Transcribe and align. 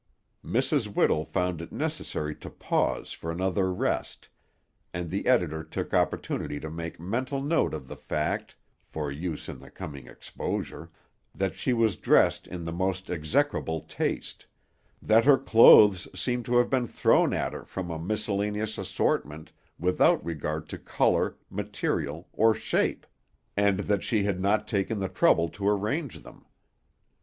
Mrs. 0.43 0.87
Whittle 0.87 1.25
found 1.25 1.61
it 1.61 1.71
necessary 1.71 2.33
to 2.37 2.49
pause 2.49 3.11
for 3.13 3.31
another 3.31 3.71
rest, 3.71 4.29
and 4.95 5.11
the 5.11 5.27
editor 5.27 5.63
took 5.63 5.93
opportunity 5.93 6.59
to 6.59 6.71
make 6.71 6.99
mental 6.99 7.39
note 7.39 7.71
of 7.75 7.87
the 7.87 7.95
fact 7.95 8.55
(for 8.83 9.11
use 9.11 9.47
in 9.47 9.59
the 9.59 9.69
coming 9.69 10.07
exposure) 10.07 10.89
that 11.35 11.53
she 11.53 11.71
was 11.71 11.97
dressed 11.97 12.47
in 12.47 12.63
the 12.65 12.71
most 12.71 13.11
execrable 13.11 13.81
taste; 13.81 14.47
that 15.03 15.23
her 15.25 15.37
clothes 15.37 16.07
seemed 16.19 16.45
to 16.45 16.57
have 16.57 16.71
been 16.71 16.87
thrown 16.87 17.31
at 17.31 17.53
her 17.53 17.63
from 17.63 17.91
a 17.91 17.99
miscellaneous 17.99 18.79
assortment, 18.79 19.51
without 19.77 20.25
regard 20.25 20.67
to 20.69 20.79
color, 20.79 21.37
material, 21.51 22.27
or 22.33 22.55
shape, 22.55 23.05
and 23.55 23.81
that 23.81 24.01
she 24.01 24.23
had 24.23 24.39
not 24.41 24.67
taken 24.67 24.97
the 24.97 25.07
trouble 25.09 25.47
to 25.47 25.69
arrange 25.69 26.21
them. 26.23 26.47